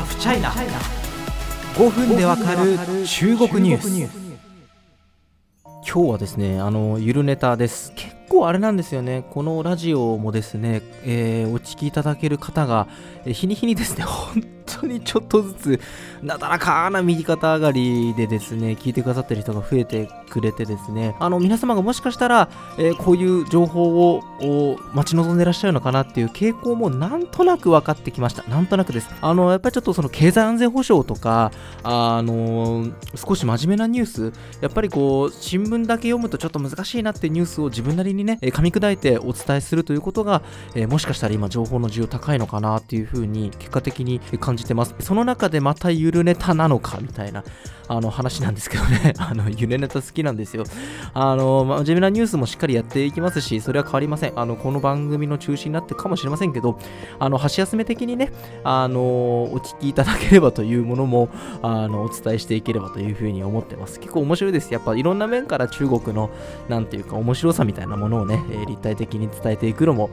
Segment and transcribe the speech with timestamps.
[0.00, 0.50] ハフチャイナ
[1.74, 4.40] 5分でわかる中国ニュース。
[5.62, 7.92] 今日はですねあのゆるネタです。
[7.94, 9.26] 結構あれなんですよね。
[9.28, 12.88] このラジオもですね、えー、お聞きいただける方が、
[13.26, 14.42] えー、日に日にですね本
[14.80, 15.80] 当にちょっとずつ
[16.22, 21.16] なだらかな右肩上がりでですね聞いてくださってる人が増えてくれてですね。
[21.18, 22.48] あの皆様がもしかしたら、
[22.78, 28.42] えー、こういう情報を待ち望んでらっしゃるのかなっていう傾向もなんとなく分かってきました。
[28.44, 29.10] なんとなくです。
[29.20, 31.52] あのやっぱりちょっとその経済安全保障とか
[31.82, 34.32] あの少し真面目なニュース。
[34.60, 40.42] やっぱりこう新聞だけ読むとちょっと難しいなってニュースを自分なりにね噛み砕いてお伝えするということが、
[40.74, 47.44] えー、もしかしたら今情報の需要高いのかなっていうふうに結果的に感じてますその中でまたゆるネタなのかみたいな
[47.90, 50.62] あの話なんですけどね、 あの、ゆるネタ好きなんですよ。
[51.12, 54.32] あの、まあ、真面目なニュースもしっかりやっていきますし、それは変わりません。
[54.36, 56.78] あの、この番組の中心になってかもしれませんけど、
[57.18, 58.32] あの、箸休め的にね、
[58.62, 61.30] あの、お聞きいただければというものも、
[61.62, 63.98] あの、お伝えしていければというふうに思ってます。
[63.98, 64.72] 結構面白いです。
[64.72, 66.30] やっぱいろんな面から中国の、
[66.68, 70.10] なんていうか、面白さみたいなものをね、立体的に伝えていくのも、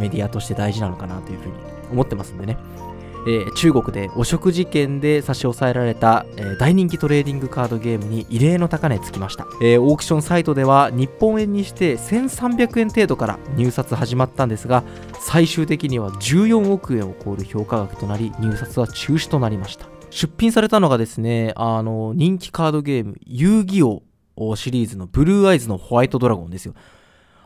[0.00, 1.52] メディアとして大事なのかなというふうに
[1.92, 2.58] 思ってますんでね。
[3.26, 14.84] えー、中国で汚職事件で差し押さえられた、えー、大人気トレーディングカードゲームに異例の高値つきました、えー、オークションサイトでは日本円にして1300円程度から入札始まったんですが
[15.20, 19.86] 最終的には14億円を超える評価額となり入札は中止となりました。
[20.10, 26.74] 出品されたのがですねあの人気カードゲーム遊戯王シリーズのブルーアイズのホワイトドラゴンですよ。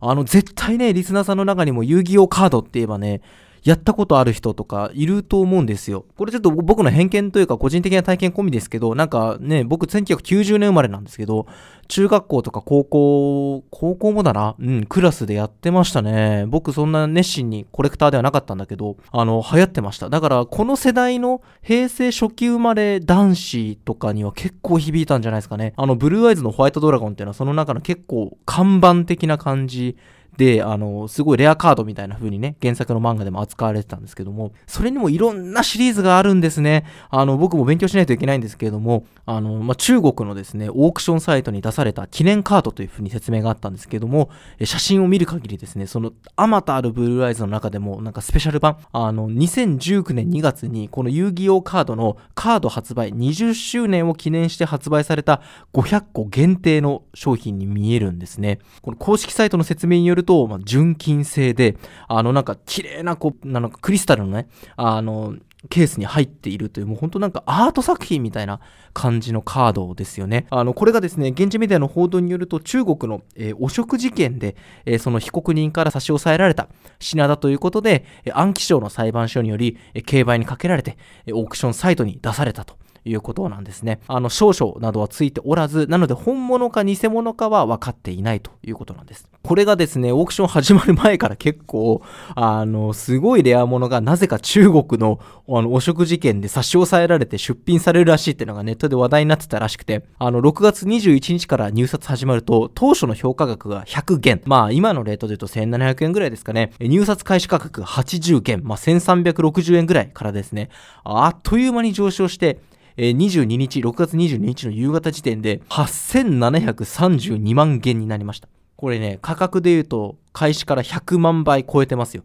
[0.00, 3.20] あの絶対ねリスナーさんの中にも遊戯王カードって言えばね
[3.64, 6.04] やったことある人とかいると思うんですよ。
[6.18, 11.46] これちょっと僕の偏見というか個人的な体験込みですけど、なんかね、僕1990年生まれなんですけど、
[11.88, 16.44] 中学校とか高校、高校もだな、うん、クラスでやってましたね。
[16.46, 20.10] 僕そんな熱心にコレクターではなかったんだけど、あの、流行ってました。
[20.10, 25.72] だからこの世代の平成初期生まれ男子とかには結構響いたんじゃないですかね。
[25.76, 29.96] あの、ブルーアイズのホワイトドラゴンっていうのはその中の結構看板的な感じ
[30.36, 36.84] で、あの、すごいレアカードみたいな風にね、原作の漫画でも扱われてたんですけども、それにもいろんなシリーズがあるんですね。
[37.10, 44.30] あの、僕も勉強しないといけないんですけれども、あの、まあ、中国のですね、オークションサイトに出された記念カードという風に説明があったんですけども、
[44.62, 55.40] 写真を見る限りですね、その、あまたあるブルーアイズの中でも、なんかスペシャル版、あの、2019年2月に、この遊戯王カードのカード発売20周年を記念して発売された
[55.72, 58.58] 500個限定の商品に見えるんですね。
[58.82, 61.76] この公式サイトの説明によると、まあ、純金製で、
[62.08, 65.36] あの、なんか、綺麗な、こう、なんかクリスタルのね、あの、
[65.70, 68.60] ケースに入っているという、もう本当なんかアート作品みたいな
[68.92, 70.46] 感じのカードですよね。
[70.50, 76.68] あの、これがですね、現地メディアの報道によると、中国の、えー、汚職事件で、えー、その被告人から差し押さえられた
[76.98, 82.76] 品だということで、えー、安徽省の裁判所により、えー、競売にかけられて、えー、オークションサイトに出されたと。
[83.04, 84.00] いうことなんですね。
[84.06, 89.28] あの、少々などはついておらず、なので本物か偽物かは分かっていないということなんです。
[89.42, 92.02] これがですね、オークション始まる前から結構、
[92.34, 104.40] あの、すごいレア物がなぜか中国のあの汚職事件で差し押さえられて出品されるらしいっていうのがネットで話題になってたらしくて、あの、6月21日から入札始まると、当初の評価額が100元。
[104.46, 106.72] まあ、今のレートで言うと1700円ぐらいですかね。
[106.80, 108.62] 入札開始価格80元。
[108.64, 110.70] まあ、1360円ぐらいからですね、
[111.04, 112.60] あっという間に上昇して、
[112.96, 118.48] えー、22日、6月22日の夕方時点で8732万元になりました。
[118.76, 122.24] これね、価格で言うと開始から100万倍超えてますよ。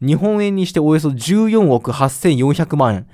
[0.00, 3.06] 日本円にしておよそ14億8400万円。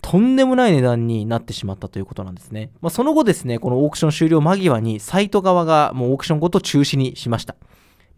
[0.00, 2.70] とんでもない値段になってしまったということなんですね。
[2.80, 7.54] まあ、その後ですね、このオークション終了間際にサイト側がもうオークションごと中止にしました。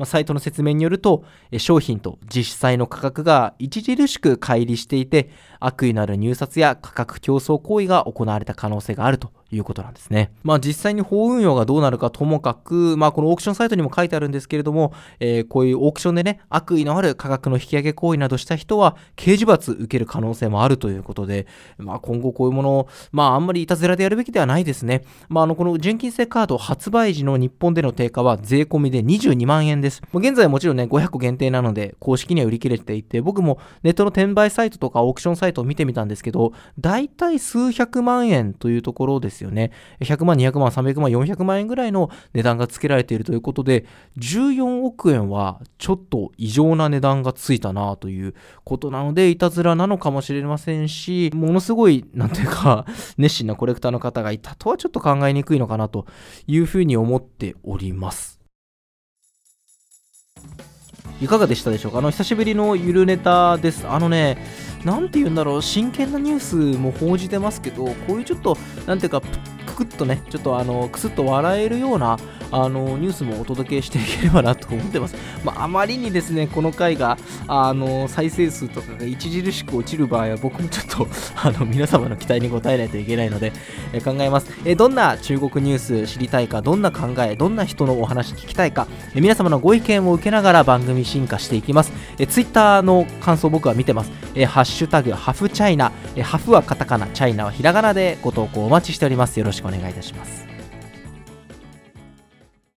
[0.02, 1.24] まあ、サイトの説明によると、
[1.58, 5.30] 商品と実際の価格が著しく乖離していて、
[5.60, 10.32] 悪意のある入札や価格競争行為が行われた可能性があるということなんですね。
[10.42, 21.46] まあ実際に法運用がどうなるかともかく、まあこのオークションサイトにも書いてあるんですけれども、えー、こういうオークションでね、悪意のある価格の引き上げ行為などした人は刑事罰受ける可能性もあるということで、
[21.76, 25.02] まあ今後こういうものを、まああんまりいたずらでやるべきではないですね。
[25.28, 30.02] まああのこの純金製カード発売時の日本での定価は税込みで22万円です。
[30.14, 39.72] 現在もちろんね、500個限定なので公式には売り切れていて、僕もネットの転売サイトとかオークションサイトを見てみたんですけど、大体数百万円というところですですよね。
[40.00, 43.84] 100万、200万、300万、400万円ぐらいの値段がつけられているということで、
[44.18, 48.34] 14億円はちょっと異常な値段がついたなという
[48.64, 52.86] ことなので、いたずらなのかもしれませんし、ものすごい、なんていうか、
[53.18, 56.06] 熱心なコレクターの方がいたとはちょっと考えにくいのかなと
[56.46, 58.41] いうふうに思っております。
[61.22, 61.98] いかがでしたでしょうか？
[61.98, 63.86] あの久しぶりのゆるネタです。
[63.86, 64.44] あのね
[64.84, 65.62] なんて言うんだろう。
[65.62, 69.20] 真剣なニュースも報じてますけどこういうちょっとなんていうか
[69.64, 72.18] くくっとねちょっとあのくすっと笑えるような
[72.52, 75.16] あのニュースもお届けしていければなと思ってます。
[75.42, 77.18] まあ、あまりにですね、この回が
[77.48, 81.08] あの再生数とかが著しく落ちる場合は、僕もちょっと
[81.42, 83.52] あの皆様の期待に応えないといけないので、
[83.92, 91.92] え考えます、えどんな中国ニュース知りたいか、どんな考え、どんな人のお話聞きたいか、え皆様のご意見を受けながら番組進化していきます。
[92.18, 94.10] え Twitter の感想僕は見てます。
[94.34, 99.38] えハッシュタグ、ハフチャイナ、えハフはカタカナ、チャイナはひらがなでご投稿お待ちしております。
[99.38, 100.51] よろしくお願いいたします。